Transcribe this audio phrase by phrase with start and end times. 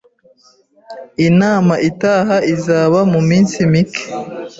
[1.27, 4.03] Inama itaha izaba muminsi mike.